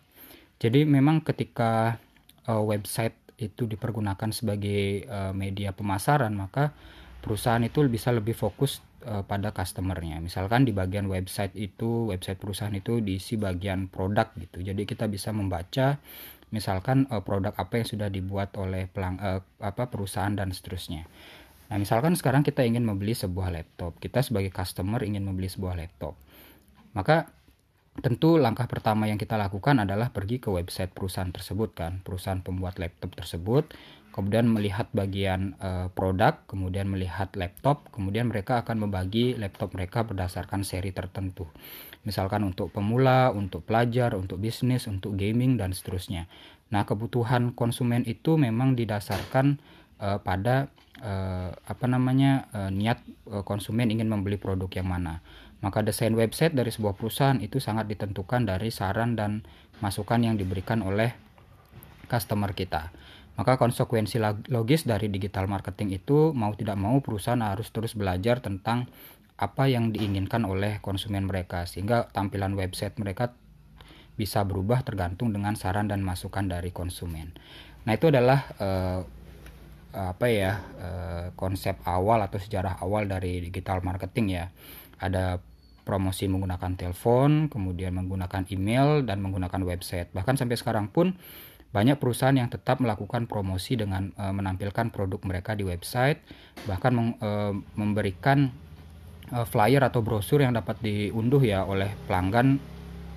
Jadi 0.64 0.88
memang 0.88 1.20
ketika 1.20 2.00
uh, 2.48 2.64
website 2.64 3.20
itu 3.36 3.68
dipergunakan 3.68 4.32
sebagai 4.32 5.04
uh, 5.12 5.36
media 5.36 5.76
pemasaran 5.76 6.32
maka 6.34 6.72
perusahaan 7.22 7.62
itu 7.62 7.86
bisa 7.86 8.10
lebih 8.10 8.34
fokus 8.34 8.82
uh, 9.06 9.22
pada 9.28 9.54
customernya. 9.54 10.18
Misalkan 10.24 10.66
di 10.66 10.74
bagian 10.74 11.06
website 11.12 11.54
itu, 11.54 12.10
website 12.10 12.40
perusahaan 12.42 12.74
itu 12.74 13.04
diisi 13.04 13.38
bagian 13.38 13.92
produk 13.92 14.32
gitu. 14.40 14.64
Jadi 14.64 14.88
kita 14.88 15.06
bisa 15.06 15.30
membaca 15.36 16.00
misalkan 16.50 17.06
uh, 17.12 17.22
produk 17.22 17.52
apa 17.60 17.84
yang 17.84 17.88
sudah 17.88 18.10
dibuat 18.10 18.56
oleh 18.56 18.88
pelang, 18.88 19.20
uh, 19.20 19.44
apa 19.60 19.92
perusahaan 19.92 20.32
dan 20.32 20.56
seterusnya. 20.56 21.06
Nah, 21.68 21.76
misalkan 21.76 22.16
sekarang 22.16 22.48
kita 22.48 22.64
ingin 22.64 22.88
membeli 22.88 23.12
sebuah 23.12 23.52
laptop. 23.52 24.00
Kita 24.00 24.24
sebagai 24.24 24.56
customer 24.56 25.04
ingin 25.04 25.28
membeli 25.28 25.52
sebuah 25.52 25.76
laptop. 25.76 26.16
Maka 26.96 27.28
tentu 28.00 28.38
langkah 28.40 28.70
pertama 28.70 29.10
yang 29.10 29.20
kita 29.20 29.36
lakukan 29.36 29.84
adalah 29.84 30.14
pergi 30.14 30.40
ke 30.40 30.48
website 30.54 30.94
perusahaan 30.94 31.34
tersebut 31.34 31.76
kan, 31.76 32.00
perusahaan 32.06 32.40
pembuat 32.40 32.80
laptop 32.80 33.18
tersebut 33.18 33.74
kemudian 34.18 34.50
melihat 34.50 34.90
bagian 34.98 35.54
uh, 35.62 35.94
produk, 35.94 36.42
kemudian 36.50 36.90
melihat 36.90 37.30
laptop, 37.38 37.86
kemudian 37.94 38.34
mereka 38.34 38.66
akan 38.66 38.90
membagi 38.90 39.38
laptop 39.38 39.78
mereka 39.78 40.02
berdasarkan 40.02 40.66
seri 40.66 40.90
tertentu. 40.90 41.46
Misalkan 42.02 42.42
untuk 42.42 42.74
pemula, 42.74 43.30
untuk 43.30 43.62
pelajar, 43.62 44.18
untuk 44.18 44.42
bisnis, 44.42 44.90
untuk 44.90 45.14
gaming 45.14 45.62
dan 45.62 45.70
seterusnya. 45.70 46.26
Nah, 46.74 46.90
kebutuhan 46.90 47.54
konsumen 47.54 48.10
itu 48.10 48.42
memang 48.42 48.74
didasarkan 48.74 49.62
uh, 50.02 50.18
pada 50.26 50.74
uh, 51.06 51.54
apa 51.54 51.86
namanya 51.86 52.50
uh, 52.58 52.74
niat 52.74 52.98
uh, 53.30 53.46
konsumen 53.46 53.94
ingin 53.94 54.10
membeli 54.10 54.42
produk 54.42 54.82
yang 54.82 54.90
mana. 54.90 55.22
Maka 55.62 55.86
desain 55.86 56.18
website 56.18 56.58
dari 56.58 56.74
sebuah 56.74 56.98
perusahaan 56.98 57.38
itu 57.38 57.62
sangat 57.62 57.86
ditentukan 57.86 58.50
dari 58.50 58.74
saran 58.74 59.14
dan 59.14 59.46
masukan 59.78 60.26
yang 60.26 60.42
diberikan 60.42 60.82
oleh 60.82 61.14
customer 62.10 62.58
kita. 62.58 62.90
Maka 63.38 63.62
konsekuensi 63.62 64.18
logis 64.50 64.90
dari 64.90 65.14
digital 65.14 65.46
marketing 65.46 65.94
itu 66.02 66.34
mau 66.34 66.58
tidak 66.58 66.76
mau 66.76 66.98
perusahaan 67.06 67.40
harus 67.40 67.70
terus 67.70 67.94
belajar 67.94 68.42
tentang 68.42 68.90
apa 69.38 69.70
yang 69.70 69.94
diinginkan 69.94 70.42
oleh 70.50 70.82
konsumen 70.82 71.30
mereka 71.30 71.70
sehingga 71.70 72.10
tampilan 72.10 72.58
website 72.58 72.98
mereka 72.98 73.38
bisa 74.18 74.42
berubah 74.42 74.82
tergantung 74.82 75.30
dengan 75.30 75.54
saran 75.54 75.86
dan 75.86 76.02
masukan 76.02 76.50
dari 76.50 76.74
konsumen. 76.74 77.38
Nah, 77.86 77.94
itu 77.94 78.10
adalah 78.10 78.50
uh, 78.58 79.06
apa 79.94 80.26
ya 80.28 80.52
uh, 80.82 81.26
konsep 81.38 81.78
awal 81.86 82.26
atau 82.26 82.42
sejarah 82.42 82.82
awal 82.82 83.06
dari 83.06 83.40
digital 83.46 83.86
marketing 83.86 84.42
ya. 84.42 84.46
Ada 84.98 85.38
promosi 85.86 86.26
menggunakan 86.26 86.74
telepon, 86.76 87.48
kemudian 87.48 87.94
menggunakan 87.94 88.50
email 88.50 89.06
dan 89.06 89.22
menggunakan 89.22 89.62
website. 89.64 90.10
Bahkan 90.12 90.36
sampai 90.36 90.58
sekarang 90.58 90.90
pun 90.90 91.16
banyak 91.76 92.00
perusahaan 92.00 92.36
yang 92.36 92.48
tetap 92.48 92.80
melakukan 92.80 93.28
promosi 93.28 93.76
dengan 93.76 94.16
uh, 94.16 94.32
menampilkan 94.32 94.90
produk 94.90 95.20
mereka 95.28 95.54
di 95.54 95.68
website, 95.68 96.24
bahkan 96.64 96.96
meng, 96.96 97.10
uh, 97.20 97.54
memberikan 97.76 98.50
uh, 99.36 99.44
flyer 99.44 99.84
atau 99.84 100.00
brosur 100.00 100.42
yang 100.42 100.56
dapat 100.56 100.80
diunduh 100.80 101.44
ya 101.44 101.68
oleh 101.68 101.92
pelanggan 102.08 102.58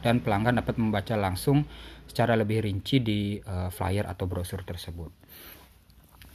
dan 0.00 0.19
pelanggan 0.25 0.59
dapat 0.59 0.80
membaca 0.80 1.14
langsung 1.14 1.69
secara 2.11 2.35
lebih 2.35 2.66
rinci 2.66 2.99
di 2.99 3.38
uh, 3.38 3.71
flyer 3.71 4.09
atau 4.11 4.26
brosur 4.26 4.66
tersebut. 4.66 5.14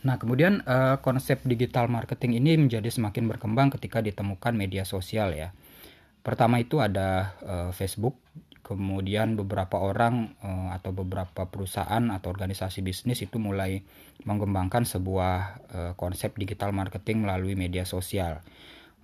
Nah, 0.06 0.22
kemudian 0.22 0.62
uh, 0.70 1.02
konsep 1.02 1.42
digital 1.44 1.90
marketing 1.90 2.38
ini 2.38 2.62
menjadi 2.62 2.88
semakin 2.94 3.26
berkembang 3.26 3.74
ketika 3.74 4.06
ditemukan 4.06 4.54
media 4.54 4.86
sosial 4.86 5.34
ya. 5.34 5.52
Pertama 6.22 6.62
itu 6.62 6.78
ada 6.78 7.34
uh, 7.42 7.70
Facebook 7.74 8.16
kemudian 8.66 9.38
beberapa 9.38 9.78
orang 9.78 10.34
uh, 10.42 10.74
atau 10.74 10.90
beberapa 10.90 11.46
perusahaan 11.46 12.02
atau 12.10 12.34
organisasi 12.34 12.82
bisnis 12.82 13.22
itu 13.22 13.38
mulai 13.38 13.86
mengembangkan 14.26 14.90
sebuah 14.90 15.38
uh, 15.70 15.94
konsep 15.94 16.34
digital 16.34 16.74
marketing 16.74 17.22
melalui 17.22 17.54
media 17.54 17.86
sosial. 17.86 18.42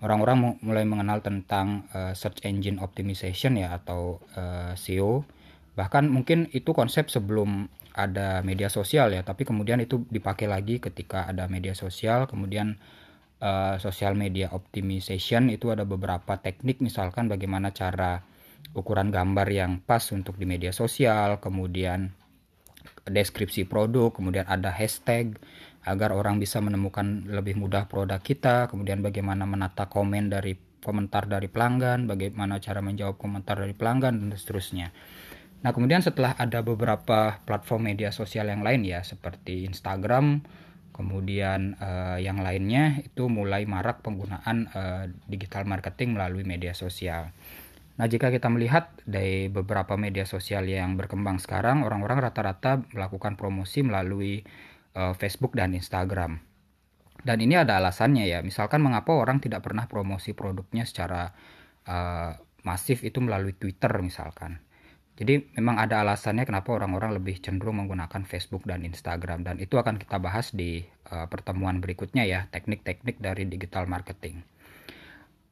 orang-orang 0.02 0.58
mulai 0.66 0.82
mengenal 0.82 1.22
tentang 1.22 1.86
uh, 1.94 2.18
search 2.18 2.42
engine 2.50 2.82
optimization 2.82 3.54
ya 3.54 3.78
atau 3.78 4.18
SEO 4.74 5.30
bahkan 5.78 6.10
mungkin 6.10 6.50
itu 6.58 6.74
konsep 6.74 7.14
sebelum 7.14 7.70
ada 7.94 8.42
media 8.42 8.72
sosial 8.72 9.12
ya 9.12 9.22
tapi 9.22 9.44
kemudian 9.44 9.78
itu 9.84 10.04
dipakai 10.08 10.48
lagi 10.48 10.80
ketika 10.82 11.28
ada 11.28 11.46
media 11.46 11.76
sosial 11.76 12.28
kemudian 12.28 12.80
uh, 13.44 13.76
social 13.80 14.16
media 14.16 14.52
optimization 14.56 15.52
itu 15.52 15.72
ada 15.72 15.84
beberapa 15.84 16.40
teknik 16.40 16.80
misalkan 16.80 17.28
bagaimana 17.28 17.76
cara 17.76 18.24
ukuran 18.72 19.12
gambar 19.12 19.48
yang 19.52 19.72
pas 19.84 20.04
untuk 20.16 20.40
di 20.40 20.48
media 20.48 20.72
sosial 20.72 21.44
kemudian 21.44 22.14
deskripsi 23.06 23.66
produk 23.68 24.14
kemudian 24.14 24.46
ada 24.48 24.72
hashtag 24.72 25.38
agar 25.82 26.14
orang 26.14 26.38
bisa 26.38 26.62
menemukan 26.62 27.26
lebih 27.26 27.58
mudah 27.58 27.90
produk 27.90 28.22
kita, 28.22 28.70
kemudian 28.70 29.02
bagaimana 29.02 29.50
menata 29.50 29.90
komen 29.90 30.30
dari 30.30 30.54
komentar 30.82 31.26
dari 31.26 31.50
pelanggan, 31.50 32.06
bagaimana 32.06 32.62
cara 32.62 32.82
menjawab 32.86 33.18
komentar 33.18 33.58
dari 33.58 33.74
pelanggan 33.74 34.18
dan 34.22 34.30
seterusnya. 34.34 34.94
Nah, 35.62 35.70
kemudian 35.74 36.02
setelah 36.02 36.34
ada 36.38 36.66
beberapa 36.66 37.38
platform 37.46 37.94
media 37.94 38.10
sosial 38.10 38.50
yang 38.50 38.66
lain 38.66 38.82
ya 38.82 39.06
seperti 39.06 39.66
Instagram, 39.70 40.42
kemudian 40.94 41.78
uh, 41.78 42.18
yang 42.18 42.42
lainnya 42.42 43.02
itu 43.06 43.30
mulai 43.30 43.66
marak 43.70 44.02
penggunaan 44.02 44.70
uh, 44.74 45.06
digital 45.30 45.66
marketing 45.70 46.18
melalui 46.18 46.46
media 46.46 46.74
sosial. 46.74 47.30
Nah, 48.02 48.10
jika 48.10 48.34
kita 48.34 48.50
melihat 48.50 48.90
dari 49.06 49.46
beberapa 49.46 49.94
media 49.94 50.26
sosial 50.26 50.66
yang 50.66 50.98
berkembang 50.98 51.38
sekarang, 51.38 51.86
orang-orang 51.86 52.18
rata-rata 52.18 52.82
melakukan 52.98 53.38
promosi 53.38 53.86
melalui 53.86 54.42
uh, 54.98 55.14
Facebook 55.14 55.54
dan 55.54 55.78
Instagram. 55.78 56.42
Dan 57.22 57.38
ini 57.46 57.62
ada 57.62 57.78
alasannya 57.78 58.26
ya. 58.26 58.42
Misalkan 58.42 58.82
mengapa 58.82 59.14
orang 59.14 59.38
tidak 59.38 59.62
pernah 59.70 59.86
promosi 59.86 60.34
produknya 60.34 60.90
secara 60.90 61.30
uh, 61.86 62.34
masif 62.66 63.06
itu 63.06 63.22
melalui 63.22 63.54
Twitter 63.54 63.94
misalkan. 64.02 64.58
Jadi 65.14 65.54
memang 65.54 65.78
ada 65.78 66.02
alasannya 66.02 66.50
kenapa 66.50 66.74
orang-orang 66.74 67.22
lebih 67.22 67.38
cenderung 67.38 67.86
menggunakan 67.86 68.26
Facebook 68.26 68.66
dan 68.66 68.82
Instagram 68.82 69.46
dan 69.46 69.62
itu 69.62 69.78
akan 69.78 70.02
kita 70.02 70.18
bahas 70.18 70.50
di 70.50 70.82
uh, 71.14 71.30
pertemuan 71.30 71.78
berikutnya 71.78 72.26
ya, 72.26 72.50
teknik-teknik 72.50 73.22
dari 73.22 73.46
digital 73.46 73.86
marketing. 73.86 74.42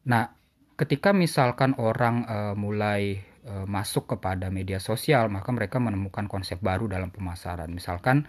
Nah, 0.10 0.38
ketika 0.79 1.12
misalkan 1.12 1.75
orang 1.75 2.24
uh, 2.24 2.55
mulai 2.55 3.19
uh, 3.43 3.67
masuk 3.67 4.15
kepada 4.15 4.48
media 4.48 4.79
sosial, 4.79 5.27
maka 5.27 5.51
mereka 5.51 5.75
menemukan 5.75 6.31
konsep 6.31 6.63
baru 6.63 6.88
dalam 6.88 7.12
pemasaran. 7.12 7.67
Misalkan 7.67 8.24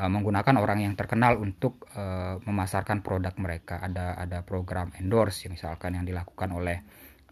uh, 0.00 0.08
menggunakan 0.08 0.56
orang 0.56 0.80
yang 0.80 0.96
terkenal 0.96 1.36
untuk 1.36 1.84
uh, 1.92 2.40
memasarkan 2.40 3.04
produk 3.04 3.36
mereka. 3.36 3.84
Ada 3.84 4.16
ada 4.16 4.40
program 4.40 4.96
endorse 4.96 5.44
ya, 5.44 5.52
misalkan 5.52 6.00
yang 6.00 6.08
dilakukan 6.08 6.48
oleh 6.56 6.80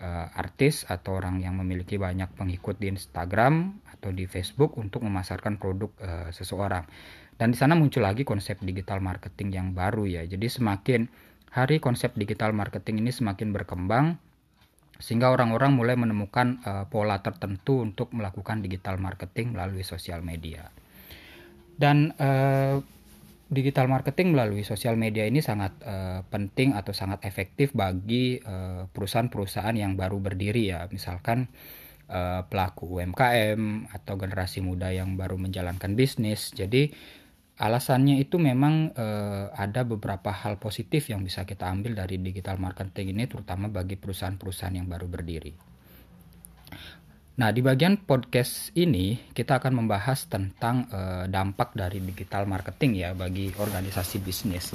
uh, 0.04 0.28
artis 0.36 0.84
atau 0.84 1.16
orang 1.16 1.40
yang 1.40 1.56
memiliki 1.56 1.96
banyak 1.96 2.28
pengikut 2.36 2.76
di 2.76 2.92
Instagram 2.92 3.80
atau 3.88 4.12
di 4.12 4.28
Facebook 4.28 4.76
untuk 4.76 5.00
memasarkan 5.00 5.56
produk 5.56 5.90
uh, 6.04 6.28
seseorang. 6.28 6.84
Dan 7.40 7.54
di 7.54 7.56
sana 7.56 7.72
muncul 7.72 8.04
lagi 8.04 8.26
konsep 8.26 8.60
digital 8.60 9.00
marketing 9.00 9.48
yang 9.54 9.68
baru 9.72 10.04
ya. 10.04 10.22
Jadi 10.28 10.50
semakin 10.50 11.08
hari 11.56 11.80
konsep 11.80 12.12
digital 12.20 12.52
marketing 12.52 13.00
ini 13.00 13.14
semakin 13.14 13.54
berkembang 13.54 14.27
sehingga 14.98 15.30
orang-orang 15.30 15.78
mulai 15.78 15.94
menemukan 15.94 16.58
uh, 16.66 16.84
pola 16.90 17.22
tertentu 17.22 17.86
untuk 17.86 18.10
melakukan 18.10 18.60
digital 18.62 18.98
marketing 18.98 19.54
melalui 19.54 19.86
sosial 19.86 20.20
media. 20.26 20.70
Dan 21.78 22.10
uh, 22.18 22.82
digital 23.48 23.88
marketing 23.88 24.34
melalui 24.34 24.66
sosial 24.66 24.98
media 24.98 25.24
ini 25.24 25.40
sangat 25.40 25.72
uh, 25.86 26.20
penting 26.28 26.74
atau 26.76 26.92
sangat 26.92 27.24
efektif 27.24 27.72
bagi 27.72 28.42
perusahaan-perusahaan 28.92 29.72
yang 29.72 29.96
baru 29.96 30.20
berdiri 30.20 30.74
ya. 30.74 30.84
Misalkan 30.92 31.48
uh, 32.08 32.42
pelaku 32.48 32.98
UMKM 32.98 33.92
atau 33.92 34.14
generasi 34.16 34.64
muda 34.64 34.90
yang 34.90 35.14
baru 35.14 35.36
menjalankan 35.36 35.94
bisnis. 35.94 36.50
Jadi 36.52 36.90
alasannya 37.58 38.22
itu 38.22 38.38
memang 38.38 38.94
uh, 38.94 39.50
ada 39.50 39.82
beberapa 39.82 40.30
hal 40.30 40.62
positif 40.62 41.10
yang 41.10 41.26
bisa 41.26 41.42
kita 41.42 41.66
ambil 41.66 41.98
dari 41.98 42.22
digital 42.22 42.54
marketing 42.62 43.18
ini 43.18 43.26
terutama 43.26 43.66
bagi 43.66 43.98
perusahaan-perusahaan 43.98 44.78
yang 44.78 44.86
baru 44.86 45.10
berdiri. 45.10 45.52
Nah, 47.38 47.54
di 47.54 47.62
bagian 47.62 48.02
podcast 48.02 48.74
ini 48.74 49.30
kita 49.30 49.62
akan 49.62 49.82
membahas 49.82 50.26
tentang 50.26 50.90
uh, 50.90 51.26
dampak 51.30 51.74
dari 51.74 52.02
digital 52.02 52.50
marketing 52.50 52.98
ya 52.98 53.14
bagi 53.14 53.50
organisasi 53.54 54.18
bisnis. 54.22 54.74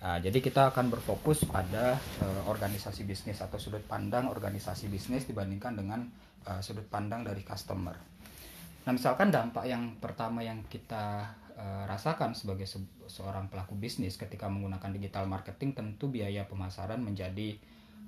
Nah, 0.00 0.16
jadi 0.16 0.40
kita 0.40 0.72
akan 0.72 0.88
berfokus 0.88 1.44
pada 1.44 2.00
uh, 2.24 2.42
organisasi 2.48 3.04
bisnis 3.04 3.44
atau 3.44 3.60
sudut 3.60 3.84
pandang 3.84 4.32
organisasi 4.32 4.88
bisnis 4.88 5.28
dibandingkan 5.28 5.76
dengan 5.76 6.00
uh, 6.48 6.60
sudut 6.64 6.88
pandang 6.88 7.20
dari 7.20 7.44
customer. 7.44 7.92
Nah, 8.80 8.92
misalkan 8.96 9.28
dampak 9.28 9.68
yang 9.68 10.00
pertama 10.00 10.40
yang 10.40 10.64
kita 10.72 11.36
uh, 11.60 11.84
rasakan 11.84 12.32
sebagai 12.32 12.64
se 12.64 12.80
seorang 13.06 13.52
pelaku 13.52 13.76
bisnis. 13.76 14.16
Ketika 14.16 14.48
menggunakan 14.48 14.90
digital 14.96 15.28
marketing 15.28 15.76
tentu 15.76 16.08
biaya 16.08 16.48
pemasaran 16.48 17.04
menjadi 17.04 17.60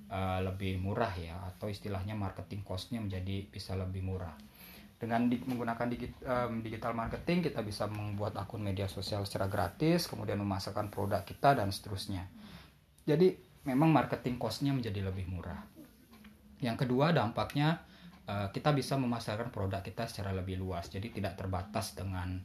uh, 0.08 0.40
lebih 0.40 0.80
murah 0.80 1.12
ya 1.12 1.36
atau 1.52 1.68
istilahnya 1.68 2.16
marketing 2.16 2.64
costnya 2.64 2.98
menjadi 3.04 3.44
bisa 3.52 3.76
lebih 3.76 4.00
murah. 4.00 4.32
Dengan 4.96 5.26
di, 5.26 5.42
menggunakan 5.42 5.86
digit, 5.90 6.14
um, 6.22 6.62
digital 6.62 6.94
marketing 6.94 7.42
kita 7.42 7.60
bisa 7.66 7.90
membuat 7.90 8.38
akun 8.38 8.62
media 8.62 8.86
sosial 8.86 9.26
secara 9.26 9.50
gratis 9.50 10.06
kemudian 10.06 10.38
memasarkan 10.38 10.94
produk 10.94 11.26
kita 11.26 11.58
dan 11.58 11.74
seterusnya. 11.74 12.22
Jadi 13.02 13.34
memang 13.66 13.90
marketing 13.90 14.38
costnya 14.38 14.70
menjadi 14.70 15.02
lebih 15.02 15.26
murah. 15.26 15.58
Yang 16.62 16.86
kedua 16.86 17.10
dampaknya 17.10 17.82
uh, 18.30 18.54
kita 18.54 18.70
bisa 18.70 18.94
memasarkan 18.94 19.50
produk 19.50 19.82
kita 19.82 20.06
secara 20.06 20.30
lebih 20.30 20.62
luas 20.62 20.86
jadi 20.86 21.10
tidak 21.10 21.34
terbatas 21.34 21.98
dengan 21.98 22.38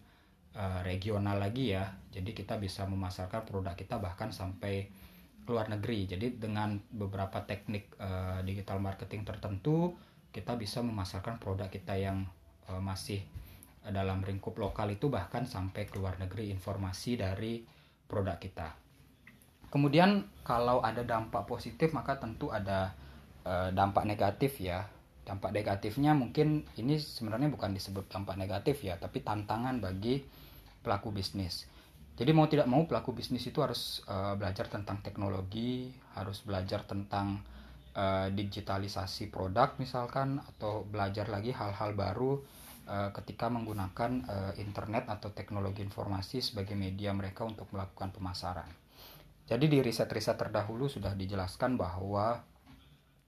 uh, 0.57 0.81
regional 0.81 1.37
lagi 1.37 1.77
ya 1.77 1.93
jadi 2.09 2.33
kita 2.33 2.57
bisa 2.57 2.89
memasarkan 2.89 3.45
produk 3.45 3.77
kita 3.77 4.01
bahkan 4.01 4.33
sampai 4.33 4.89
luar 5.47 5.71
negeri. 5.71 6.09
Jadi 6.09 6.41
dengan 6.41 6.75
beberapa 6.91 7.45
teknik 7.47 7.95
uh, 7.97 8.43
digital 8.43 8.83
marketing 8.83 9.23
tertentu 9.23 9.95
kita 10.33 10.59
bisa 10.59 10.83
memasarkan 10.83 11.39
produk 11.39 11.71
kita 11.71 11.95
yang 11.95 12.27
uh, 12.67 12.81
masih 12.83 13.23
dalam 13.87 14.19
lingkup 14.19 14.59
lokal 14.59 14.91
itu 14.91 15.07
bahkan 15.07 15.47
sampai 15.47 15.87
ke 15.87 15.95
luar 15.95 16.19
negeri 16.19 16.51
informasi 16.51 17.15
dari 17.15 17.63
produk 18.09 18.35
kita. 18.35 18.75
Kemudian 19.71 20.27
kalau 20.43 20.83
ada 20.83 21.07
dampak 21.07 21.47
positif 21.47 21.95
maka 21.95 22.19
tentu 22.19 22.51
ada 22.51 22.91
uh, 23.47 23.71
dampak 23.71 24.03
negatif 24.03 24.59
ya. 24.59 24.89
Dampak 25.23 25.55
negatifnya 25.55 26.15
mungkin 26.15 26.67
ini 26.79 26.99
sebenarnya 26.99 27.51
bukan 27.51 27.75
disebut 27.75 28.07
dampak 28.07 28.39
negatif 28.39 28.83
ya, 28.83 28.95
tapi 28.95 29.23
tantangan 29.23 29.79
bagi 29.83 30.23
pelaku 30.87 31.11
bisnis 31.11 31.67
jadi 32.17 32.33
mau 32.33 32.49
tidak 32.49 32.65
mau 32.65 32.81
pelaku 32.89 33.13
bisnis 33.13 33.45
itu 33.45 33.61
harus 33.61 34.01
uh, 34.09 34.33
belajar 34.33 34.65
tentang 34.65 34.97
teknologi, 35.05 35.93
harus 36.17 36.41
belajar 36.41 36.81
tentang 36.81 37.45
uh, 37.93 38.33
digitalisasi 38.33 39.29
produk 39.29 39.77
misalkan 39.77 40.41
atau 40.41 40.81
belajar 40.81 41.29
lagi 41.29 41.53
hal-hal 41.53 41.93
baru 41.93 42.41
uh, 42.89 43.13
ketika 43.13 43.53
menggunakan 43.53 44.25
uh, 44.25 44.53
internet 44.57 45.05
atau 45.05 45.29
teknologi 45.29 45.85
informasi 45.85 46.41
sebagai 46.41 46.73
media 46.73 47.13
mereka 47.13 47.45
untuk 47.45 47.69
melakukan 47.69 48.09
pemasaran. 48.09 48.69
Jadi 49.45 49.69
di 49.69 49.77
riset-riset 49.85 50.41
terdahulu 50.41 50.89
sudah 50.89 51.13
dijelaskan 51.13 51.77
bahwa 51.77 52.41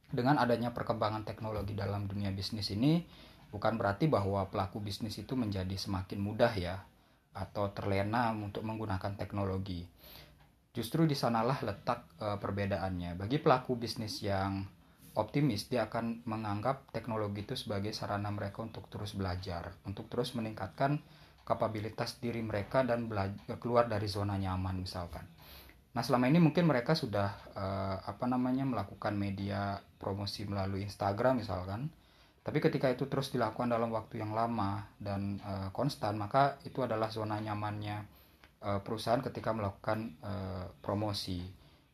dengan 0.09 0.41
adanya 0.41 0.73
perkembangan 0.73 1.29
teknologi 1.29 1.77
dalam 1.77 2.09
dunia 2.09 2.33
bisnis 2.33 2.73
ini 2.73 3.05
bukan 3.53 3.77
berarti 3.77 4.09
bahwa 4.09 4.49
pelaku 4.49 4.81
bisnis 4.81 5.21
itu 5.21 5.37
menjadi 5.37 5.77
semakin 5.77 6.17
mudah 6.17 6.49
ya 6.57 6.88
atau 7.39 7.71
terlena 7.71 8.35
untuk 8.35 8.67
menggunakan 8.67 9.15
teknologi. 9.15 9.87
Justru 10.75 11.07
di 11.07 11.15
sanalah 11.15 11.63
letak 11.63 12.11
e, 12.19 12.27
perbedaannya. 12.35 13.15
Bagi 13.15 13.39
pelaku 13.39 13.79
bisnis 13.79 14.19
yang 14.21 14.67
optimis, 15.15 15.71
dia 15.71 15.87
akan 15.87 16.27
menganggap 16.27 16.91
teknologi 16.91 17.47
itu 17.47 17.55
sebagai 17.55 17.95
sarana 17.95 18.29
mereka 18.29 18.61
untuk 18.61 18.91
terus 18.91 19.15
belajar, 19.15 19.73
untuk 19.87 20.11
terus 20.11 20.35
meningkatkan 20.37 21.01
kapabilitas 21.47 22.21
diri 22.21 22.45
mereka 22.45 22.85
dan 22.85 23.09
belajar, 23.09 23.57
keluar 23.57 23.89
dari 23.89 24.05
zona 24.05 24.37
nyaman 24.37 24.85
misalkan. 24.85 25.25
Nah, 25.89 26.05
selama 26.05 26.29
ini 26.29 26.37
mungkin 26.37 26.69
mereka 26.69 26.93
sudah 26.93 27.33
e, 27.55 27.65
apa 28.05 28.29
namanya 28.29 28.67
melakukan 28.67 29.17
media 29.17 29.81
promosi 29.97 30.45
melalui 30.45 30.85
Instagram 30.85 31.41
misalkan 31.41 31.89
tapi 32.39 32.63
ketika 32.63 32.87
itu 32.87 33.05
terus 33.11 33.35
dilakukan 33.35 33.67
dalam 33.67 33.91
waktu 33.91 34.23
yang 34.23 34.31
lama 34.31 34.87
dan 34.95 35.43
uh, 35.43 35.69
konstan, 35.75 36.15
maka 36.15 36.55
itu 36.63 36.79
adalah 36.79 37.11
zona 37.11 37.35
nyamannya 37.37 38.07
uh, 38.63 38.79
perusahaan 38.79 39.19
ketika 39.19 39.51
melakukan 39.51 40.15
uh, 40.23 40.71
promosi. 40.79 41.43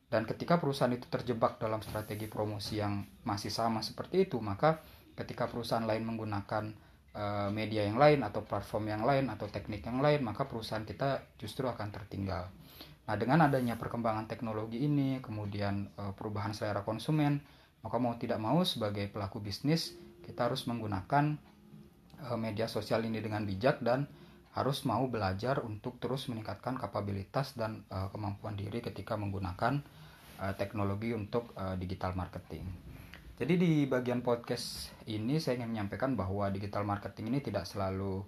Dan 0.05 0.29
ketika 0.29 0.61
perusahaan 0.61 0.93
itu 0.93 1.09
terjebak 1.09 1.57
dalam 1.57 1.81
strategi 1.81 2.29
promosi 2.29 2.77
yang 2.77 3.01
masih 3.25 3.49
sama 3.49 3.81
seperti 3.81 4.29
itu, 4.29 4.37
maka 4.37 4.85
ketika 5.17 5.49
perusahaan 5.49 5.83
lain 5.83 6.05
menggunakan 6.05 6.85
media 7.55 7.87
yang 7.87 7.95
lain 7.95 8.27
atau 8.27 8.43
platform 8.43 8.91
yang 8.91 9.03
lain 9.07 9.31
atau 9.31 9.47
teknik 9.47 9.87
yang 9.87 10.03
lain, 10.03 10.19
maka 10.19 10.51
perusahaan 10.51 10.83
kita 10.83 11.23
justru 11.39 11.63
akan 11.63 11.87
tertinggal. 11.87 12.51
Nah, 13.07 13.15
dengan 13.15 13.47
adanya 13.47 13.79
perkembangan 13.79 14.27
teknologi 14.27 14.83
ini, 14.83 15.23
kemudian 15.23 15.87
perubahan 15.95 16.51
selera 16.51 16.83
konsumen, 16.83 17.39
maka 17.87 17.97
mau 18.03 18.19
tidak 18.19 18.35
mau 18.43 18.59
sebagai 18.67 19.07
pelaku 19.07 19.39
bisnis 19.39 19.95
kita 20.25 20.49
harus 20.49 20.65
menggunakan 20.65 21.37
uh, 22.25 22.37
media 22.41 22.65
sosial 22.65 23.05
ini 23.05 23.21
dengan 23.21 23.45
bijak 23.45 23.85
dan 23.85 24.09
harus 24.57 24.81
mau 24.89 25.05
belajar 25.05 25.61
untuk 25.61 26.01
terus 26.01 26.25
meningkatkan 26.31 26.81
kapabilitas 26.81 27.53
dan 27.53 27.85
uh, 27.93 28.09
kemampuan 28.09 28.57
diri 28.57 28.81
ketika 28.81 29.13
menggunakan 29.13 29.85
uh, 30.41 30.53
teknologi 30.57 31.13
untuk 31.13 31.53
digital 31.77 32.17
marketing. 32.17 32.65
Jadi 33.35 33.53
di 33.59 33.73
bagian 33.83 34.23
podcast 34.23 34.95
ini 35.11 35.37
saya 35.43 35.59
ingin 35.59 35.75
menyampaikan 35.75 36.15
bahwa 36.15 36.47
digital 36.49 36.87
marketing 36.87 37.35
ini 37.35 37.39
tidak 37.43 37.67
selalu 37.67 38.23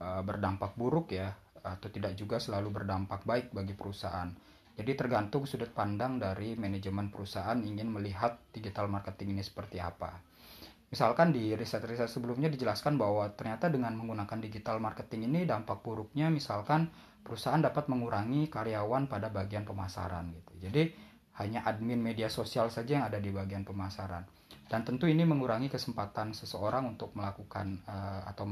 berdampak 0.00 0.76
buruk 0.76 1.12
ya 1.12 1.32
atau 1.60 1.88
tidak 1.92 2.16
juga 2.16 2.40
selalu 2.40 2.72
berdampak 2.72 3.24
baik 3.28 3.52
bagi 3.52 3.76
perusahaan. 3.76 4.28
Jadi 4.76 4.92
tergantung 4.92 5.48
sudut 5.48 5.72
pandang 5.72 6.20
dari 6.20 6.52
manajemen 6.52 7.08
perusahaan 7.08 7.56
ingin 7.56 7.88
melihat 7.88 8.36
digital 8.52 8.92
marketing 8.92 9.32
ini 9.32 9.42
seperti 9.42 9.80
apa. 9.80 10.20
Misalkan 10.86 11.34
di 11.34 11.52
riset-riset 11.58 12.06
sebelumnya 12.06 12.46
dijelaskan 12.46 12.94
bahwa 12.94 13.26
ternyata 13.34 13.66
dengan 13.66 13.94
menggunakan 13.98 14.38
digital 14.38 14.78
marketing 14.78 15.26
ini 15.26 15.42
dampak 15.42 15.82
buruknya 15.82 16.30
misalkan 16.30 16.88
perusahaan 17.26 17.58
dapat 17.58 17.90
mengurangi 17.90 18.46
karyawan 18.46 19.10
pada 19.10 19.28
bagian 19.34 19.66
pemasaran 19.66 20.30
gitu. 20.30 20.52
Jadi 20.62 20.94
hanya 21.42 21.66
admin 21.66 21.98
media 21.98 22.30
sosial 22.30 22.70
saja 22.70 23.02
yang 23.02 23.04
ada 23.10 23.18
di 23.18 23.34
bagian 23.34 23.66
pemasaran 23.66 24.24
dan 24.66 24.82
tentu 24.82 25.06
ini 25.06 25.22
mengurangi 25.22 25.70
kesempatan 25.70 26.34
seseorang 26.34 26.90
untuk 26.90 27.14
melakukan 27.14 27.86
uh, 27.86 28.26
atau 28.26 28.42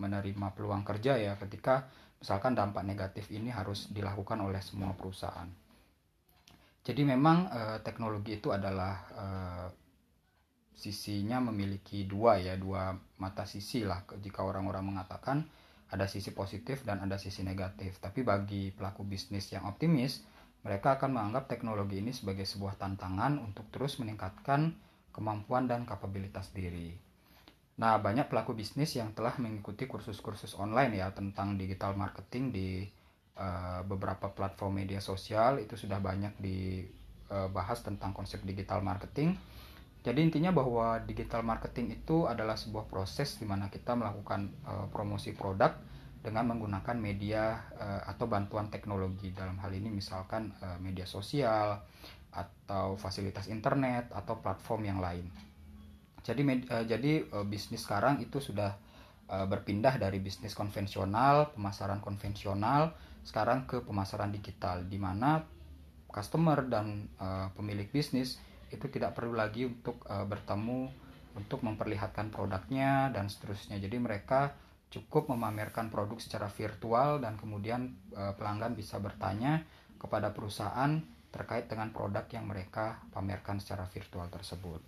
menerima 0.00 0.46
peluang 0.56 0.80
kerja 0.80 1.20
ya 1.20 1.36
ketika 1.36 1.92
misalkan 2.16 2.56
dampak 2.56 2.80
negatif 2.88 3.28
ini 3.28 3.52
harus 3.52 3.92
dilakukan 3.92 4.40
oleh 4.40 4.64
semua 4.64 4.96
perusahaan. 4.96 5.48
Jadi 6.80 7.02
memang 7.04 7.52
uh, 7.52 7.78
teknologi 7.84 8.40
itu 8.40 8.48
adalah 8.48 8.94
uh, 9.12 9.68
sisinya 10.76 11.40
memiliki 11.40 12.04
dua 12.04 12.36
ya 12.36 12.54
dua 12.60 12.92
mata 13.16 13.48
sisi 13.48 13.82
lah 13.82 14.04
jika 14.20 14.44
orang-orang 14.44 14.92
mengatakan 14.94 15.48
ada 15.88 16.04
sisi 16.04 16.36
positif 16.36 16.84
dan 16.84 17.00
ada 17.00 17.16
sisi 17.16 17.40
negatif. 17.40 17.96
Tapi 18.02 18.20
bagi 18.26 18.74
pelaku 18.74 19.06
bisnis 19.06 19.48
yang 19.54 19.64
optimis, 19.64 20.20
mereka 20.66 20.98
akan 20.98 21.14
menganggap 21.14 21.46
teknologi 21.46 22.02
ini 22.02 22.10
sebagai 22.10 22.44
sebuah 22.44 22.76
tantangan 22.76 23.38
untuk 23.38 23.70
terus 23.70 23.96
meningkatkan 24.02 24.74
kemampuan 25.14 25.70
dan 25.70 25.88
kapabilitas 25.88 26.50
diri. 26.52 26.92
Nah, 27.76 28.00
banyak 28.00 28.26
pelaku 28.26 28.56
bisnis 28.56 28.96
yang 28.96 29.12
telah 29.12 29.36
mengikuti 29.36 29.84
kursus-kursus 29.84 30.56
online 30.56 30.96
ya 30.96 31.12
tentang 31.12 31.60
digital 31.60 31.92
marketing 31.92 32.44
di 32.50 32.68
uh, 33.36 33.84
beberapa 33.84 34.32
platform 34.32 34.80
media 34.82 34.98
sosial 34.98 35.60
itu 35.60 35.76
sudah 35.76 36.00
banyak 36.00 36.34
dibahas 36.40 37.84
tentang 37.84 38.16
konsep 38.16 38.42
digital 38.42 38.80
marketing. 38.80 39.36
Jadi 40.06 40.22
intinya 40.22 40.54
bahwa 40.54 41.02
digital 41.02 41.42
marketing 41.42 41.98
itu 41.98 42.30
adalah 42.30 42.54
sebuah 42.54 42.86
proses 42.86 43.42
di 43.42 43.46
mana 43.48 43.66
kita 43.66 43.98
melakukan 43.98 44.54
uh, 44.62 44.86
promosi 44.86 45.34
produk 45.34 45.74
dengan 46.22 46.46
menggunakan 46.54 46.94
media 46.94 47.66
uh, 47.74 48.06
atau 48.06 48.30
bantuan 48.30 48.70
teknologi 48.70 49.34
dalam 49.34 49.58
hal 49.58 49.74
ini 49.74 49.90
misalkan 49.90 50.54
uh, 50.62 50.78
media 50.78 51.10
sosial, 51.10 51.82
atau 52.36 53.00
fasilitas 53.00 53.48
internet 53.48 54.12
atau 54.12 54.36
platform 54.44 54.82
yang 54.84 55.00
lain. 55.00 55.26
Jadi 56.20 56.42
uh, 56.68 56.84
jadi 56.84 57.24
uh, 57.32 57.46
bisnis 57.48 57.82
sekarang 57.88 58.20
itu 58.20 58.38
sudah 58.38 58.76
uh, 59.32 59.46
berpindah 59.48 59.96
dari 59.96 60.20
bisnis 60.20 60.52
konvensional, 60.52 61.56
pemasaran 61.56 62.04
konvensional 62.04 62.92
sekarang 63.26 63.66
ke 63.66 63.82
pemasaran 63.82 64.30
digital 64.30 64.86
di 64.86 65.02
mana 65.02 65.42
customer 66.06 66.62
dan 66.70 67.10
uh, 67.18 67.50
pemilik 67.58 67.90
bisnis 67.90 68.38
itu 68.70 68.86
tidak 68.90 69.14
perlu 69.14 69.36
lagi 69.36 69.66
untuk 69.66 70.02
uh, 70.06 70.26
bertemu 70.26 71.06
untuk 71.36 71.60
memperlihatkan 71.62 72.32
produknya 72.32 73.12
dan 73.12 73.28
seterusnya. 73.28 73.76
Jadi 73.76 74.00
mereka 74.00 74.56
cukup 74.88 75.28
memamerkan 75.28 75.92
produk 75.92 76.16
secara 76.16 76.48
virtual 76.48 77.20
dan 77.20 77.36
kemudian 77.36 77.92
uh, 78.16 78.32
pelanggan 78.34 78.72
bisa 78.72 78.96
bertanya 78.96 79.62
kepada 80.00 80.32
perusahaan 80.32 80.96
terkait 81.28 81.68
dengan 81.68 81.92
produk 81.92 82.24
yang 82.32 82.48
mereka 82.48 83.04
pamerkan 83.12 83.60
secara 83.60 83.84
virtual 83.92 84.24
tersebut. 84.32 84.80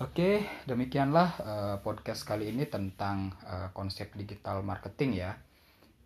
Oke, 0.00 0.48
demikianlah 0.64 1.28
uh, 1.44 1.76
podcast 1.84 2.24
kali 2.24 2.48
ini 2.48 2.64
tentang 2.64 3.36
uh, 3.44 3.68
konsep 3.76 4.10
digital 4.16 4.64
marketing 4.64 5.20
ya. 5.20 5.36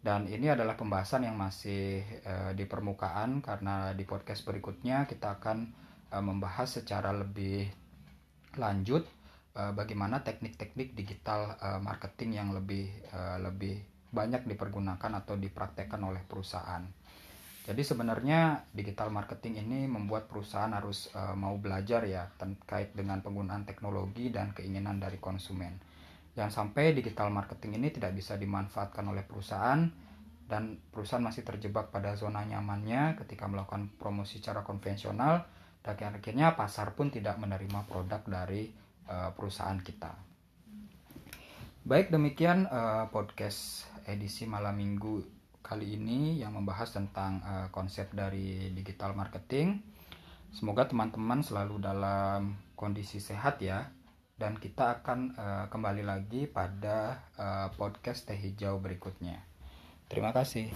Dan 0.02 0.26
ini 0.26 0.50
adalah 0.50 0.74
pembahasan 0.74 1.24
yang 1.24 1.38
masih 1.38 2.02
uh, 2.26 2.50
di 2.52 2.66
permukaan 2.66 3.40
karena 3.40 3.94
di 3.94 4.02
podcast 4.02 4.42
berikutnya 4.42 5.06
kita 5.06 5.38
akan 5.38 5.70
uh, 6.12 6.22
membahas 6.22 6.80
secara 6.80 7.10
lebih 7.14 7.66
lanjut 8.56 9.04
uh, 9.58 9.72
bagaimana 9.72 10.22
teknik-teknik 10.22 10.96
digital 10.96 11.56
uh, 11.60 11.80
marketing 11.82 12.38
yang 12.38 12.48
lebih 12.52 12.88
lebih 13.40 13.80
banyak 14.12 14.44
dipergunakan 14.48 15.12
atau 15.24 15.34
dipraktekkan 15.36 16.00
oleh 16.00 16.22
perusahaan. 16.24 16.84
Jadi 17.66 17.82
sebenarnya 17.82 18.62
digital 18.70 19.10
marketing 19.10 19.66
ini 19.66 19.90
membuat 19.90 20.30
perusahaan 20.30 20.70
harus 20.70 21.10
mau 21.34 21.58
belajar 21.58 22.06
ya 22.06 22.30
terkait 22.38 22.94
dengan 22.94 23.18
penggunaan 23.18 23.66
teknologi 23.66 24.30
dan 24.30 24.54
keinginan 24.54 25.02
dari 25.02 25.18
konsumen. 25.18 25.74
Jangan 26.38 26.52
sampai 26.70 26.94
digital 26.94 27.34
marketing 27.34 27.82
ini 27.82 27.90
tidak 27.90 28.14
bisa 28.14 28.38
dimanfaatkan 28.38 29.02
oleh 29.10 29.26
perusahaan 29.26 29.82
dan 30.46 30.78
perusahaan 30.94 31.24
masih 31.24 31.42
terjebak 31.42 31.90
pada 31.90 32.14
zona 32.14 32.46
nyamannya 32.46 33.18
ketika 33.18 33.50
melakukan 33.50 33.90
promosi 33.98 34.38
secara 34.38 34.62
konvensional 34.62 35.42
dan 35.94 36.18
akhirnya 36.18 36.58
pasar 36.58 36.98
pun 36.98 37.14
tidak 37.14 37.38
menerima 37.38 37.86
produk 37.86 38.24
dari 38.26 38.66
uh, 39.06 39.30
perusahaan 39.36 39.78
kita. 39.78 40.10
Baik 41.86 42.10
demikian 42.10 42.66
uh, 42.66 43.06
podcast 43.14 43.86
edisi 44.10 44.42
malam 44.50 44.74
minggu 44.74 45.22
kali 45.62 45.94
ini 45.94 46.42
yang 46.42 46.58
membahas 46.58 46.90
tentang 46.94 47.38
uh, 47.46 47.70
konsep 47.70 48.10
dari 48.10 48.74
digital 48.74 49.14
marketing. 49.14 49.78
Semoga 50.50 50.90
teman-teman 50.90 51.46
selalu 51.46 51.78
dalam 51.78 52.58
kondisi 52.74 53.22
sehat 53.22 53.62
ya. 53.62 53.86
Dan 54.36 54.58
kita 54.58 55.00
akan 55.00 55.32
uh, 55.38 55.64
kembali 55.70 56.02
lagi 56.04 56.44
pada 56.50 57.24
uh, 57.38 57.68
podcast 57.78 58.26
Teh 58.26 58.36
Hijau 58.36 58.82
berikutnya. 58.82 59.40
Terima 60.10 60.34
kasih. 60.34 60.70